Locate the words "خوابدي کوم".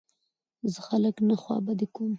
1.41-2.09